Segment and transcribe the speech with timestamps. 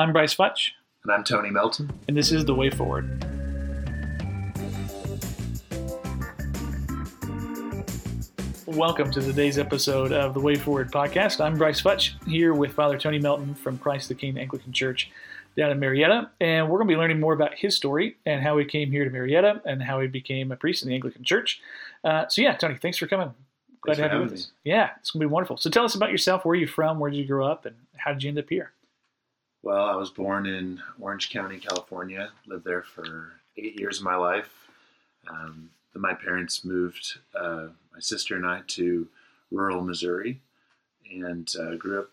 [0.00, 0.70] I'm Brice Futch,
[1.04, 1.92] And I'm Tony Melton.
[2.08, 3.22] and this is The Way Forward.
[8.64, 11.44] Welcome to today's episode of the Way Forward podcast.
[11.44, 15.10] I'm Brice Futch here with Father Tony Melton from Christ the King Anglican Church
[15.54, 16.30] down in Marietta.
[16.40, 19.04] And we're going to be learning more about his story and how he came here
[19.04, 21.60] to Marietta and how he became a priest in the Anglican Church.
[22.02, 23.34] Uh, so, yeah, Tony, thanks for coming.
[23.82, 24.50] Glad Thanks to have you with having us.
[24.64, 25.58] Yeah, it's going to be wonderful.
[25.58, 26.46] So, tell us about yourself.
[26.46, 26.98] Where are you from?
[27.00, 27.66] Where did you grow up?
[27.66, 28.72] And how did you end up here?
[29.62, 32.30] Well, I was born in Orange County, California.
[32.46, 34.48] Lived there for eight years of my life.
[35.28, 39.06] Um, then my parents moved uh, my sister and I to
[39.50, 40.40] rural Missouri
[41.10, 42.10] and uh, grew up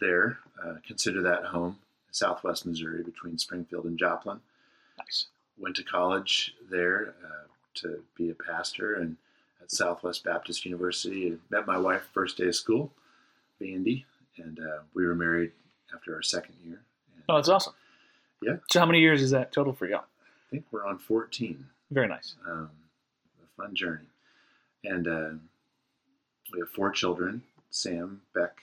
[0.00, 0.38] there.
[0.62, 1.78] Uh, consider that home,
[2.10, 4.40] southwest Missouri, between Springfield and Joplin.
[4.98, 5.26] Nice.
[5.58, 9.16] Went to college there uh, to be a pastor and
[9.62, 11.38] at Southwest Baptist University.
[11.48, 12.92] Met my wife first day of school,
[13.60, 14.04] Vandy,
[14.36, 15.52] and uh, we were married
[15.94, 16.82] after our second year.
[17.14, 17.74] And Oh, that's awesome.
[18.42, 18.56] Yeah.
[18.70, 19.96] So, how many years is that total for you?
[19.96, 20.00] I
[20.50, 21.64] think we're on 14.
[21.90, 22.34] Very nice.
[22.46, 22.70] Um,
[23.42, 24.06] a fun journey.
[24.84, 25.30] And uh,
[26.52, 28.56] we have four children Sam, Beck,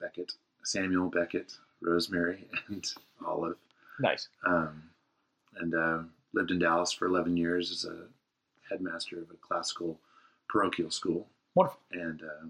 [0.00, 0.32] Beckett,
[0.64, 2.84] Samuel, Beckett, Rosemary, and
[3.24, 3.56] Olive.
[4.00, 4.28] Nice.
[4.46, 4.82] Um,
[5.60, 5.98] and uh,
[6.34, 8.06] lived in Dallas for 11 years as a
[8.68, 9.98] headmaster of a classical
[10.48, 11.26] parochial school.
[11.54, 11.80] Wonderful.
[11.92, 12.46] And, uh,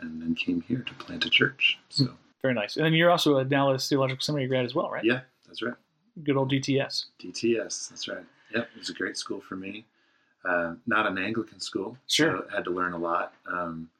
[0.00, 1.78] and then came here to plant a church.
[1.88, 2.10] So,
[2.46, 2.76] Very nice.
[2.76, 5.04] And then you're also a Dallas Theological Seminary grad as well, right?
[5.04, 5.74] yeah, that's right.
[6.22, 7.06] Good old DTS.
[7.20, 8.24] DTS, that's right.
[8.54, 9.84] Yep, it was a great school for me.
[10.48, 12.38] Uh, not an Anglican school, Sure.
[12.38, 13.90] so I had to learn a lot, um,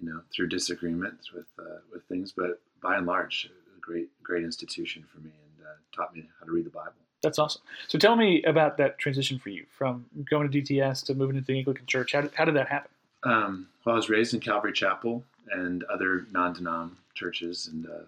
[0.00, 2.32] you know, through disagreements with uh, with things.
[2.36, 6.46] But by and large, a great great institution for me, and uh, taught me how
[6.46, 6.92] to read the Bible.
[7.22, 7.62] That's awesome.
[7.88, 11.46] So tell me about that transition for you from going to DTS to moving into
[11.52, 12.12] the Anglican Church.
[12.12, 12.90] How did, how did that happen?
[13.24, 18.04] Um, well, I was raised in Calvary Chapel and other non-denom churches, and uh,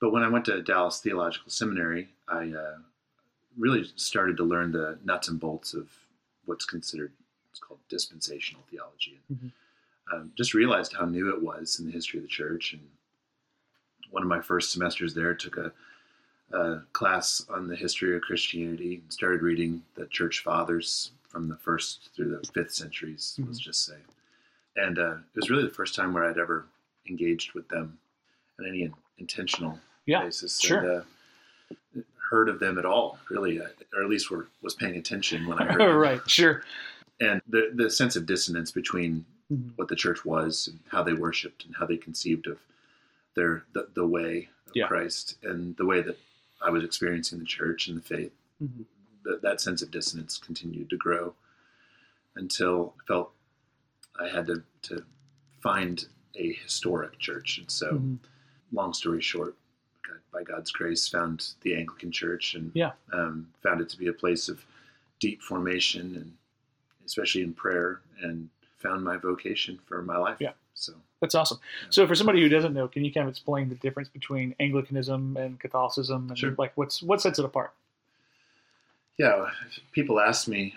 [0.00, 2.76] but when I went to Dallas Theological Seminary, I uh,
[3.56, 5.88] really started to learn the nuts and bolts of
[6.44, 7.12] what's considered
[7.50, 9.52] it's called dispensational theology, and Mhm.
[10.12, 12.72] um, just realized how new it was in the history of the church.
[12.74, 12.88] And
[14.10, 15.72] one of my first semesters there took a,
[16.52, 21.56] a class on the history of Christianity and started reading the church fathers from the
[21.56, 23.96] first through the fifth centuries, let's just say.
[24.78, 26.66] And uh, it was really the first time where I'd ever
[27.08, 27.98] engaged with them
[28.58, 30.60] on any intentional Yeah, basis.
[30.60, 30.78] sure.
[30.78, 30.88] And,
[31.98, 35.58] uh, heard of them at all, really, or at least were, was paying attention when
[35.58, 35.96] I heard them.
[35.96, 36.20] right.
[36.30, 36.62] Sure.
[37.20, 39.72] And the, the sense of dissonance between Mhm.
[39.76, 42.58] what the church was and how they worshipped and how they conceived of
[43.34, 44.86] their the, the way of Yeah.
[44.88, 46.18] Christ and the way that
[46.60, 48.32] I was experiencing the church and the faith.
[48.62, 48.84] Mhm.
[49.24, 51.34] That that sense of dissonance continued to grow
[52.36, 53.32] until I felt
[54.20, 55.04] I had to, to
[55.60, 57.58] find a historic church.
[57.58, 58.18] And so, Mhm.
[58.72, 59.54] long story short,
[60.32, 62.92] by God's grace, found the Anglican Church and Yeah.
[63.12, 64.64] um, found it to be a place of
[65.20, 66.36] deep formation and
[67.06, 70.36] especially in prayer and found my vocation for my life.
[70.40, 70.52] Yeah.
[70.74, 71.58] So That's awesome.
[71.90, 75.36] So for somebody who doesn't know, can you kind of explain the difference between Anglicanism
[75.36, 76.54] and Catholicism and Sure.
[76.58, 77.72] like what's what sets it apart?
[79.18, 79.50] yeah,
[79.90, 80.74] people ask me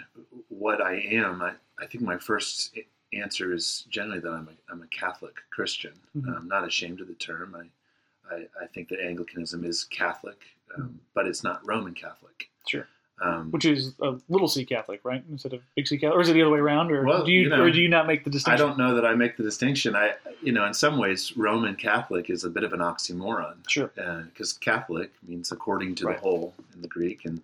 [0.50, 2.76] what I am, I, I think my first
[3.14, 5.94] answer is generally that I'm a, I'm a Catholic Christian.
[6.18, 6.36] Mhm.
[6.38, 7.56] I'm not ashamed of the term.
[7.56, 10.40] I, I, I think that Anglicanism is Catholic,
[10.78, 12.50] um, but it's not Roman Catholic.
[12.68, 12.88] Sure.
[13.22, 15.24] Um, Which is a little C Catholic, right?
[15.30, 17.32] Instead of big C Catholic, or is it the other way around, or Well, do
[17.32, 18.66] you, you know, or do you not make the distinction?
[18.66, 19.96] I don't know that I make the distinction.
[19.96, 23.92] I, you know, in some ways, Roman Catholic is a bit of an oxymoron Sure.
[24.26, 26.16] because Catholic means according to Right.
[26.18, 27.42] the whole in the Greek, and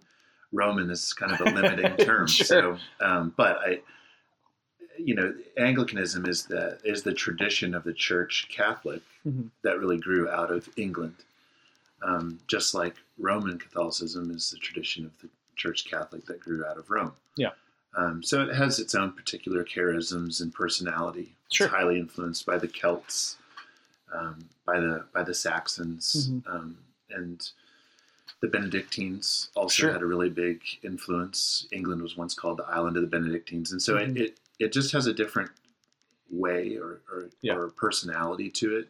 [0.51, 2.25] Roman is kind of a limiting term.
[2.27, 2.45] Sure.
[2.45, 3.81] So, um, but I,
[4.97, 9.49] you know, Anglicanism is the is the tradition of the Church Catholic Mhm.
[9.63, 11.15] that really grew out of England,
[12.01, 16.77] um, just like Roman Catholicism is the tradition of the Church Catholic that grew out
[16.77, 17.13] of Rome.
[17.35, 17.51] Yeah.
[17.95, 21.35] Um, so it has its own particular charisms and personality.
[21.51, 21.67] Sure.
[21.67, 23.37] It's highly influenced by the Celts,
[24.13, 26.43] um, by the by the Saxons, Mhm.
[26.47, 26.77] um,
[27.09, 27.51] and
[28.41, 29.91] the Benedictines also Sure.
[29.93, 31.67] had a really big influence.
[31.71, 34.15] England was once called the island of the Benedictines, and so Mhm.
[34.15, 35.51] it, it it just has a different
[36.29, 37.55] way or or, Yeah.
[37.55, 38.89] or personality to it.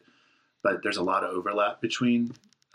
[0.63, 2.31] But there's a lot of overlap between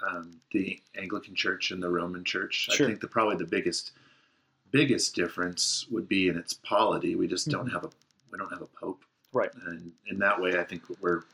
[0.07, 2.69] um, the Anglican Church and the Roman Church.
[2.73, 2.87] Sure.
[2.87, 3.93] I think the probably the biggest
[4.71, 7.15] biggest difference would be in its polity.
[7.15, 7.73] We just don't Mhm.
[7.73, 7.91] have a
[8.31, 9.05] we don't have a pope,
[9.35, 9.51] Right.
[9.67, 11.25] and in that way, I think we're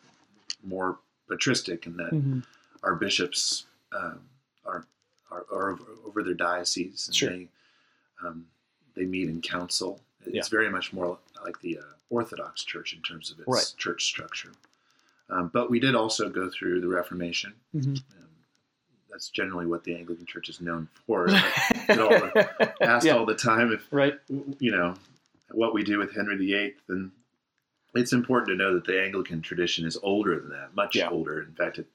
[0.65, 2.45] more patristic in that Mhm.
[2.83, 4.21] our bishops um,
[4.65, 4.87] are,
[5.31, 7.31] are are over- over their dioceses and Sure.
[7.31, 7.49] they
[8.23, 8.47] um,
[8.95, 10.03] they meet in council.
[10.27, 10.43] It's Yeah.
[10.51, 13.75] very much more like the uh, Orthodox Church in terms of its Right.
[13.77, 14.53] church structure.
[15.31, 17.53] Um, but we did also go through the Reformation.
[17.75, 17.99] Mhm.
[18.19, 18.29] Um,
[19.11, 21.29] that's generally what the Anglican Church is known for.
[21.29, 21.35] All
[22.81, 23.17] asked Yeah.
[23.17, 24.19] all the time if right.
[24.59, 24.95] you know
[25.51, 27.11] what we do with Henry VIII, and
[27.95, 31.09] it's important to know that the Anglican tradition is older than that, much Yeah.
[31.11, 31.43] older.
[31.43, 31.87] In fact, it,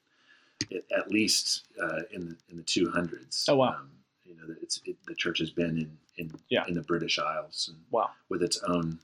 [0.69, 3.45] it, at least uh, in the in the two hundreds.
[3.49, 3.77] Oh, wow.
[3.79, 3.89] Um,
[4.25, 6.65] you know, it's it, the church has been in in Yeah.
[6.67, 8.11] in the British Isles and Wow.
[8.29, 8.99] with its own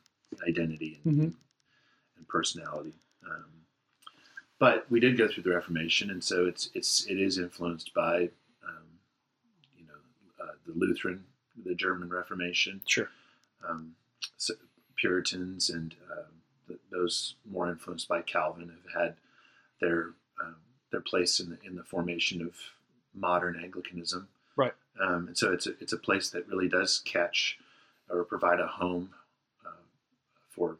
[0.48, 1.36] identity and, Mhm.
[2.18, 2.94] and personality.
[3.26, 3.66] Um,
[4.60, 8.30] but we did go through the Reformation, and so it's it's it is influenced by
[8.68, 9.00] um,
[9.78, 10.00] you know
[10.44, 11.26] uh, the Lutheran,
[11.66, 13.10] the German Reformation, Sure.
[13.68, 13.96] um,
[14.38, 14.54] so
[14.96, 15.96] Puritans, and
[16.68, 19.18] th- those more influenced by Calvin have had
[19.80, 20.58] their um,
[20.92, 22.56] their place in the in the formation of
[23.14, 24.28] modern Anglicanism.
[24.56, 24.74] Right.
[25.00, 27.58] Um, and so it's a, it's a place that really does catch
[28.10, 29.14] or provide a home
[30.50, 30.78] for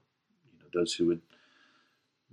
[0.52, 1.22] you know those who would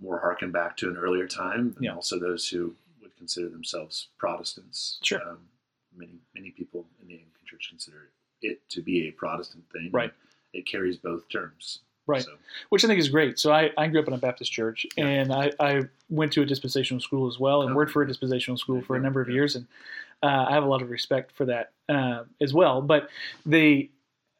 [0.00, 1.94] more harken back to an earlier time, and Yeah.
[1.94, 4.98] also those who would consider themselves Protestants.
[5.02, 5.22] Sure.
[5.26, 5.48] Um,
[5.96, 8.10] many many people in the Anglican Church consider
[8.42, 9.90] it to be a Protestant thing.
[9.92, 10.12] Right.
[10.52, 11.80] It carries both terms.
[12.06, 12.22] Right.
[12.22, 12.32] So,
[12.68, 13.36] which I think is great.
[13.38, 15.06] So I, I grew up in a Baptist church, Yeah.
[15.06, 17.76] and I, I went to a dispensational school as well, and Okay.
[17.76, 19.66] worked for a dispensational school for a number of years, and
[20.22, 22.80] uh, I have a lot of respect for that uh, as well.
[22.80, 23.08] But
[23.44, 23.90] they,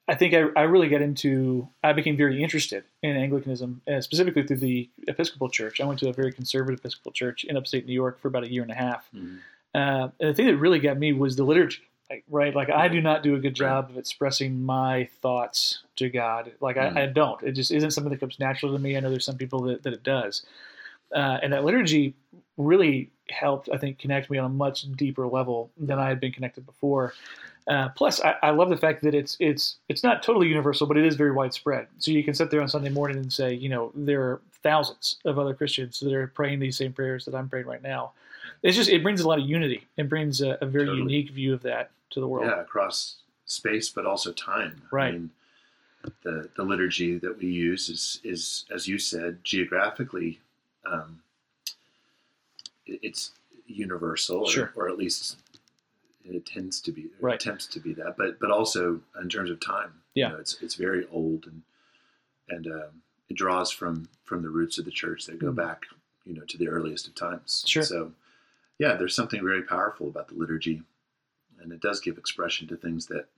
[0.08, 4.44] I think I, I really got into, I became very interested in Anglicanism, uh, specifically
[4.47, 5.81] through the Episcopal Church.
[5.81, 8.50] I went to a very conservative Episcopal church in upstate New York for about a
[8.53, 9.08] year and a half.
[9.14, 9.38] mhm.
[9.75, 12.55] Uh, and the thing that really got me was the liturgy, like, right?
[12.55, 16.53] Like I do not do a good job of expressing my thoughts to God.
[16.61, 16.97] Like Mm.
[16.97, 17.43] I, I don't.
[17.43, 18.97] It just isn't something that comes natural to me.
[18.97, 20.47] I know there's some people that, that it does.
[21.14, 22.14] Uh, and that liturgy
[22.56, 26.32] really helped, I think, connect me on a much deeper level than I had been
[26.32, 27.12] connected before.
[27.69, 30.97] Uh, plus, I, I love the fact that it's it's it's not totally universal, but
[30.97, 31.89] it is very widespread.
[31.99, 35.17] So you can sit there on Sunday morning and say, you know, there are thousands
[35.25, 38.13] of other Christians that are praying these same prayers that I'm praying right now.
[38.63, 39.85] It's just it brings a lot of unity.
[39.97, 41.03] It brings a, a very Totally.
[41.03, 42.47] unique view of that to the world.
[42.47, 43.17] yeah, across
[43.47, 44.83] space, but also time.
[44.93, 45.09] Right.
[45.09, 45.31] I mean,
[46.23, 50.39] the the liturgy that we use is is as you said geographically,
[50.91, 51.21] um,
[52.87, 53.33] it's
[53.67, 55.37] universal, or, or at least
[56.34, 57.34] it tends to be, Right.
[57.40, 58.17] attempts to be that.
[58.17, 60.28] But but also in terms of time, you Yeah.
[60.31, 61.62] know, it's it's very old and
[62.49, 65.56] and um, it draws from from the roots of the church that go Mhm.
[65.56, 65.87] back,
[66.25, 67.64] you know, to the earliest of times.
[67.67, 67.82] Sure.
[67.82, 68.12] So,
[68.78, 70.82] yeah, there's something very powerful about the liturgy,
[71.61, 73.29] and it does give expression to things that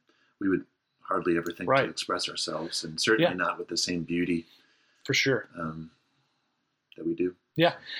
[0.41, 0.67] we would
[1.00, 1.84] hardly ever think Right.
[1.84, 3.37] to express ourselves, and certainly Yeah.
[3.37, 4.46] not with the same beauty
[5.05, 5.49] For sure.
[5.56, 5.91] um,
[6.96, 7.34] that we do.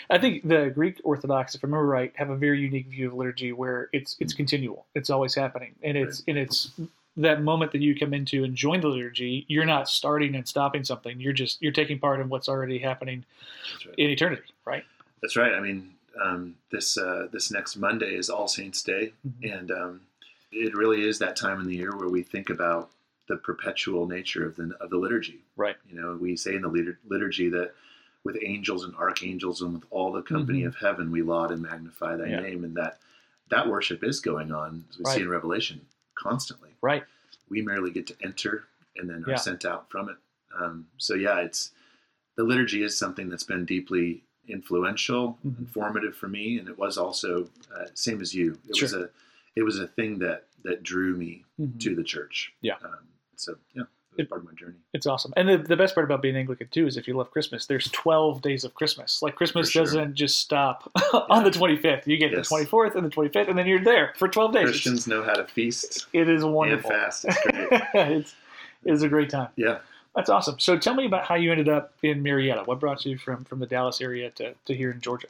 [0.08, 3.14] I think the Greek Orthodox, if I remember right, have a very unique view of
[3.14, 4.87] liturgy where it's it's continual.
[4.94, 6.70] It's always happening, and it's and it's
[7.16, 9.44] that moment that you come into and join the liturgy.
[9.49, 11.20] You're not starting and stopping something.
[11.20, 13.25] You're just you're taking part in what's already happening
[13.84, 13.94] right.
[13.99, 14.84] in eternity, right?
[15.20, 15.52] That's right.
[15.52, 15.90] I mean,
[16.22, 19.58] um, this uh, this next Monday is All Saints Day, Mhm.
[19.58, 20.00] and um,
[20.52, 22.90] it really is that time in the year where we think about
[23.28, 25.40] the perpetual nature of the of the liturgy.
[25.56, 25.76] Right.
[25.90, 27.75] You know, we say in the litur- liturgy that
[28.25, 30.69] with angels and archangels and with all the company Mhm.
[30.69, 32.41] of heaven, we laud and magnify Thy Yeah.
[32.41, 33.00] name, and that
[33.50, 35.17] that worship is going on as we Right.
[35.17, 35.81] see in Revelation
[36.15, 36.76] constantly.
[36.82, 37.05] Right.
[37.49, 38.67] We merely get to enter
[38.97, 39.37] and then are Yeah.
[39.37, 40.19] sent out from it.
[40.55, 41.73] Um, so yeah, it's
[42.35, 45.59] the liturgy is something that's been deeply influential, Mhm.
[45.61, 48.59] informative for me, and it was also uh, same as you.
[48.69, 49.11] It was a
[49.56, 51.81] it was a thing that that drew me Mhm.
[51.81, 52.53] to the church.
[52.60, 52.77] Yeah.
[52.82, 53.84] Um, so yeah,
[54.19, 54.75] it part of my journey.
[54.93, 55.32] It's awesome.
[55.37, 57.91] And the, the best part about being Anglican too is if you love Christmas, there's
[57.93, 59.22] 12 days of Christmas.
[59.22, 59.84] Like Christmas sure.
[59.84, 60.91] doesn't just stop
[61.31, 62.06] on the 25th.
[62.06, 62.48] You get Yes.
[62.48, 64.65] the 24th and the 25th, and then you're there for 12 days.
[64.65, 66.91] Christians know how to feast It is and wonderful.
[66.91, 67.25] fast.
[67.27, 67.72] It's great.
[67.94, 68.34] it's,
[68.84, 69.48] it is a great time.
[69.56, 69.79] yeah.
[70.17, 70.58] That's awesome.
[70.58, 72.63] So tell me about how you ended up in Marietta.
[72.65, 75.29] What brought you from, from the Dallas area to, to here in Georgia?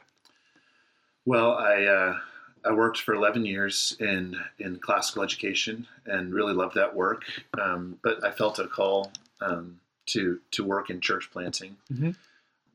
[1.25, 2.17] Well, I uh,
[2.65, 7.23] I worked for 11 years in in classical education and really loved that work.
[7.59, 9.11] Um, but I felt a call
[9.41, 11.77] um, to to work in church planting.
[11.91, 12.15] Mhm.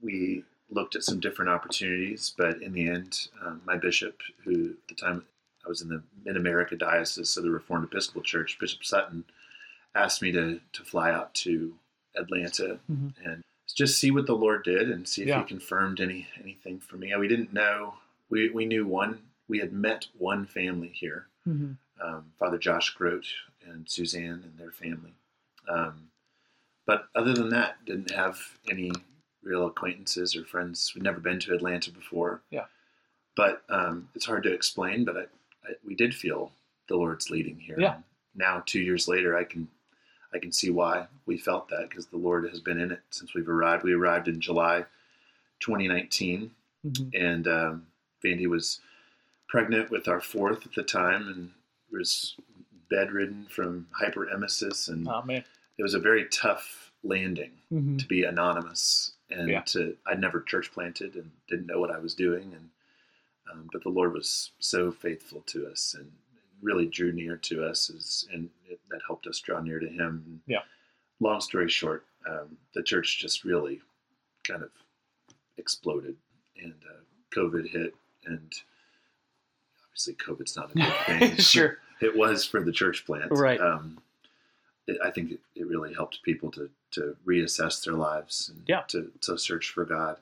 [0.00, 4.88] We looked at some different opportunities, but in the end, um, my bishop, who at
[4.88, 5.24] the time
[5.64, 9.24] I was in the Mid America Diocese of the Reformed Episcopal Church, Bishop Sutton,
[9.94, 11.74] asked me to to fly out to
[12.16, 13.12] Atlanta Mhm.
[13.24, 15.40] and just see what the Lord did and see if Yeah.
[15.40, 17.14] He confirmed any anything for me.
[17.16, 17.98] We didn't know.
[18.30, 19.20] We we knew one.
[19.48, 21.72] We had met one family here, Mm-hmm.
[22.02, 23.26] um, Father Josh Grote
[23.68, 25.12] and Suzanne and their family.
[25.68, 26.08] Um,
[26.86, 28.38] but other than that, didn't have
[28.70, 28.92] any
[29.42, 30.92] real acquaintances or friends.
[30.94, 32.40] We'd never been to Atlanta before.
[32.50, 32.64] Yeah.
[33.36, 35.04] But um, it's hard to explain.
[35.04, 35.20] But I,
[35.66, 36.52] I, we did feel
[36.88, 37.76] the Lord's leading here.
[37.78, 37.94] Yeah.
[37.96, 39.68] And now, two years later, I can
[40.34, 43.34] I can see why we felt that because the Lord has been in it since
[43.34, 43.82] we've arrived.
[43.84, 44.84] We arrived in July
[45.60, 46.50] 2019
[46.86, 47.08] Mm-hmm.
[47.18, 47.86] and um,
[48.22, 48.78] Vandy was
[49.54, 51.50] pregnant with our fourth at the time and
[51.92, 52.36] was
[52.90, 54.88] bedridden from hyperemesis.
[54.88, 55.22] And Oh
[55.78, 59.60] it was a very tough landing hmm to be anonymous and Yeah.
[59.62, 62.70] to I'd never church planted and didn't know what I was doing and
[63.52, 66.10] um, but the Lord was so faithful to us and
[66.62, 70.40] really drew near to us as, and it, that helped us draw near to Him.
[70.46, 70.62] Yeah.
[71.20, 73.82] Long story short, um, the church just really
[74.44, 74.70] kind of
[75.58, 76.16] exploded
[76.56, 77.02] and uh,
[77.38, 77.94] COVID hit
[78.24, 78.50] and
[79.94, 81.36] obviously COVID's not a good thing.
[81.38, 81.78] sure.
[82.00, 83.30] it was for the church plant.
[83.30, 83.60] Right.
[83.60, 83.98] Um,
[84.88, 88.82] it, I think it, it really helped people to, to reassess their lives and Yeah.
[88.88, 90.16] to, to search for God.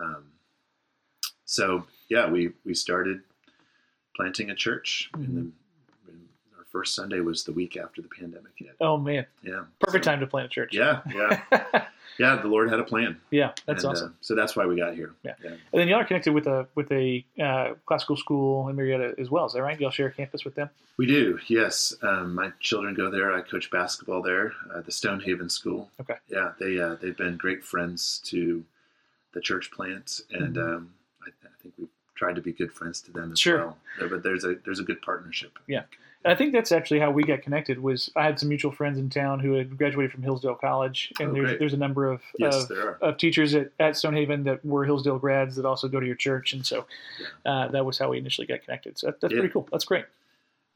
[0.00, 0.26] Um,
[1.44, 3.22] so yeah, we, we started
[4.14, 5.26] planting a church Mhm.
[5.34, 5.65] then and our
[6.76, 8.76] first Sunday was the week after the pandemic hit.
[8.82, 9.24] Oh man.
[9.42, 9.64] Yeah.
[9.80, 10.74] Perfect So- time to plant a church.
[10.74, 11.00] Yeah.
[11.14, 11.40] Yeah.
[12.18, 12.36] yeah.
[12.36, 13.18] The Lord had a plan.
[13.30, 13.52] yeah.
[13.66, 14.08] That's And, awesome.
[14.10, 15.14] Uh, so that's why we got here.
[15.22, 15.32] Yeah.
[15.42, 19.30] And then y'all are connected with a with a uh, classical school in Marietta as
[19.30, 19.46] well.
[19.46, 19.80] Is that right?
[19.80, 20.68] Y'all share a campus with them?
[20.98, 21.94] We do, yes.
[22.02, 23.32] Um, my children go there.
[23.32, 25.90] I coach basketball there, uh, the Stonehaven School.
[26.00, 26.16] Okay.
[26.28, 28.64] Yeah, they uh, they've been great friends to
[29.32, 30.76] the church plant, and Mhm.
[30.76, 30.94] um,
[31.26, 33.58] I, I think we've tried to be good friends to them as Sure.
[33.58, 33.78] well.
[34.00, 35.58] Yeah, but there's a there's a good partnership.
[35.66, 35.82] Yeah.
[36.24, 37.78] And I think that's actually how we got connected.
[37.78, 41.30] Was I had some mutual friends in town who had graduated from Hillsdale College, and
[41.30, 44.84] Oh, there's there's a number of Yes, of, of teachers at, at Stonehaven that were
[44.84, 46.86] Hillsdale grads that also go to your church, and so
[47.44, 48.98] uh, that was how we initially got connected.
[48.98, 49.40] So that, that's Yeah.
[49.40, 49.68] pretty cool.
[49.70, 50.06] That's great.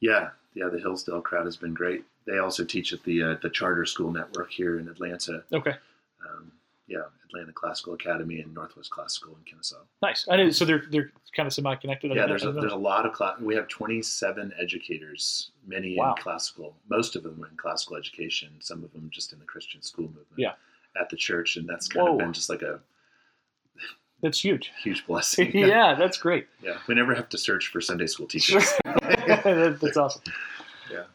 [0.01, 0.69] Yeah, yeah.
[0.69, 2.05] The Hillsdale crowd has been great.
[2.27, 5.43] They also teach at the uh, the charter school network here in Atlanta.
[5.53, 5.75] Okay,
[6.29, 6.53] Um,
[6.91, 9.77] yeah, Atlanta Classical Academy and Northwest Classical in Kennesaw.
[10.03, 10.27] nice.
[10.31, 10.51] I know.
[10.51, 12.13] So they're they're kind of semi connected.
[12.15, 13.41] Yeah, there's a, there's a lot of class.
[13.41, 16.15] We have 27 educators, many Wow.
[16.17, 16.77] in classical.
[16.91, 18.51] Most of them were in classical education.
[18.59, 20.27] Some of them just in the Christian school movement.
[20.37, 20.53] Yeah.
[21.01, 22.13] At the church, and that's kind Whoa.
[22.15, 22.81] of been just like a
[24.23, 24.71] that's huge.
[24.83, 25.51] huge blessing.
[25.55, 26.47] yeah, that's great.
[26.63, 26.79] yeah.
[26.89, 28.71] We never have to search for Sunday school teachers.
[28.85, 30.23] That's awesome.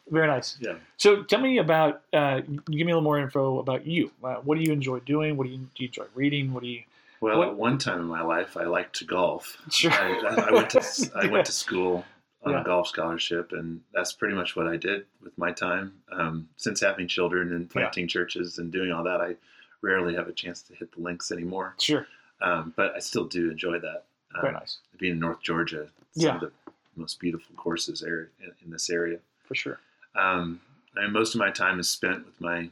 [0.07, 0.13] Yeah.
[0.13, 0.57] Very nice.
[0.59, 0.75] Yeah.
[0.97, 4.11] So tell me about, uh, give me a little more info about you.
[4.23, 5.35] Uh, what do you enjoy doing?
[5.37, 6.53] What do you, do you enjoy reading?
[6.53, 6.83] What do you,
[7.21, 9.57] Well, What- at one time in my life, I liked to golf.
[9.71, 9.91] Sure.
[9.91, 12.05] I, I went to I went to school
[12.43, 12.61] on Yeah.
[12.61, 15.93] a golf scholarship, and that's pretty much what I did with my time.
[16.11, 19.35] Um, since having children and planting churches and doing all that, I
[19.81, 21.73] rarely have a chance to hit the links anymore.
[21.79, 22.05] sure.
[22.41, 24.03] Um, but I still do enjoy that.
[24.35, 24.77] Um, Very nice.
[24.99, 26.35] Being in North Georgia, some Yeah.
[26.35, 26.51] of the
[26.97, 29.19] most beautiful courses are in, in this area.
[29.45, 29.79] For sure.
[30.15, 30.61] Um,
[30.95, 32.69] and most of my time is spent with my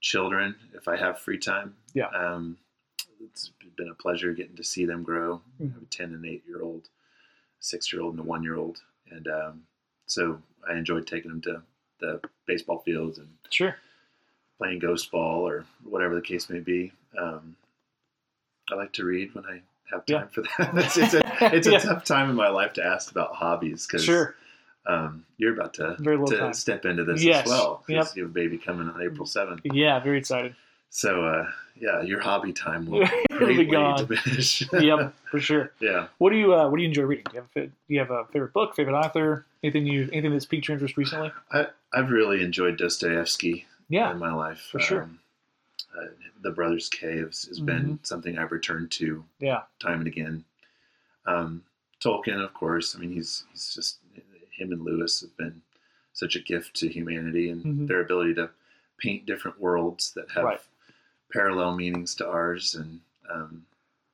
[0.00, 1.76] children if I have free time.
[1.94, 2.06] Yeah.
[2.08, 2.56] Um,
[3.22, 5.42] it's been a pleasure getting to see them grow.
[5.60, 5.74] I Mhm.
[5.74, 6.88] have a 10 and 8 year old,
[7.58, 8.82] six year old, and a one year old.
[9.10, 9.66] And um,
[10.06, 11.62] so I enjoyed taking them to
[12.00, 13.76] the baseball fields and Sure.
[14.58, 16.92] playing ghost ball or whatever the case may be.
[17.18, 17.56] Um,
[18.70, 20.20] I like to read when I have Yeah.
[20.20, 20.74] time for that.
[20.76, 21.22] it's, it's a,
[21.54, 21.78] it's a Yeah.
[21.78, 24.34] tough time in my life to ask about hobbies because Sure.
[24.90, 26.54] Um, you're about to, Very to time.
[26.54, 27.44] step into this Yes.
[27.46, 28.06] as well Yep.
[28.16, 29.60] you have a baby coming on April 7th.
[29.64, 30.00] Yeah.
[30.00, 30.54] Very excited.
[30.92, 34.66] So, uh, yeah, your hobby time will be greatly diminish.
[34.72, 35.14] yep.
[35.30, 35.72] For sure.
[35.80, 36.08] yeah.
[36.18, 37.24] What do you, uh, what do you enjoy reading?
[37.30, 39.46] Do you have a, do you have a favorite book, favorite author?
[39.62, 41.30] Anything you, anything that's piqued your interest recently?
[41.52, 44.10] I, I've really enjoyed Dostoevsky Yeah.
[44.10, 44.60] in my life.
[44.72, 45.02] for sure.
[45.04, 45.20] Um,
[45.96, 46.06] uh,
[46.42, 47.94] the Brothers' Caves has been Mm-hmm.
[48.02, 49.62] something I've returned to Yeah.
[49.78, 50.44] time and again.
[51.26, 51.62] Um,
[52.02, 52.96] Tolkien, of course.
[52.96, 53.98] I mean, he's he's just
[54.60, 55.62] him and Lewis have been
[56.12, 57.88] such a gift to humanity and Mhm.
[57.88, 58.50] their ability to
[58.98, 60.60] paint different worlds that have Right.
[61.32, 62.74] parallel meanings to ours.
[62.74, 63.00] And
[63.30, 63.64] um,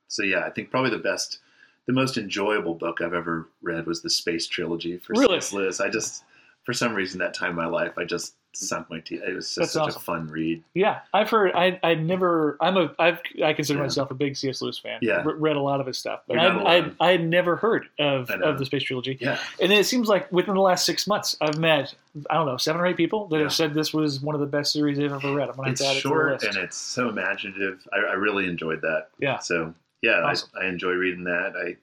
[0.08, 1.40] so, yeah, I think probably the best,
[1.86, 5.40] the most enjoyable book I've ever read was the Space Trilogy for Really?
[5.40, 5.52] C.S.
[5.52, 5.80] Lewis.
[5.80, 6.24] I just,
[6.64, 9.22] for some reason, that time in my life, I just sunk my teeth.
[9.26, 10.00] It was just That's such awesome.
[10.00, 10.62] a fun read.
[10.74, 11.52] Yeah, I've heard.
[11.54, 12.56] I I never.
[12.60, 12.94] I'm a.
[12.98, 13.20] I've.
[13.44, 13.84] I consider Yeah.
[13.84, 14.60] myself a big C.S.
[14.62, 14.98] Lewis fan.
[15.02, 15.22] Yeah.
[15.24, 16.46] Re- read a lot of his stuff, but I
[16.78, 16.90] I.
[17.00, 19.18] I had never heard of of the Space Trilogy.
[19.20, 21.94] Yeah, And then it seems like within the last six months, I've met
[22.30, 23.42] I don't know seven or eight people that Yeah.
[23.44, 25.48] have said this was one of the best series they've ever read.
[25.50, 26.44] I'm gonna it's to add it to the short list.
[26.46, 27.86] and it's so imaginative.
[27.92, 29.08] I, I really enjoyed that.
[29.18, 29.38] Yeah.
[29.38, 30.48] So yeah, Awesome.
[30.60, 31.52] I, I enjoy reading that.
[31.56, 31.76] I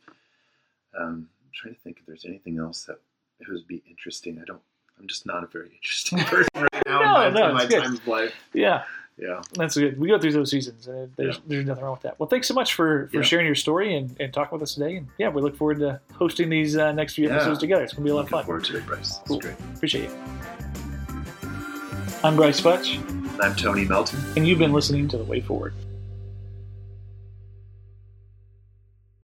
[0.98, 3.00] um, I'm trying to think if there's anything else that
[3.39, 4.39] it would be interesting.
[4.42, 4.62] I don't.
[5.00, 7.66] I'm just not a very interesting person right now No, in my, no, in my
[7.66, 8.34] time of life.
[8.54, 8.84] yeah,
[9.18, 9.42] Yeah.
[9.56, 10.00] that's good.
[10.00, 11.42] We go through those seasons, and there's Yeah.
[11.48, 12.20] there's nothing wrong with that.
[12.20, 13.24] Well, thanks so much for for Yeah.
[13.24, 14.98] sharing your story and, and talking with us today.
[14.98, 17.36] And yeah, we look forward to hosting these uh, next few Yeah.
[17.36, 17.84] episodes together.
[17.84, 18.46] It's gonna be a lot of Looking fun.
[18.46, 19.20] forward to it, Brice.
[19.20, 19.40] It's Cool.
[19.40, 19.56] great.
[19.76, 20.16] Appreciate you.
[22.24, 22.98] I'm Brice Futch,
[23.42, 24.18] I'm Tony Melton.
[24.38, 25.74] and you've been listening to The Way Forward.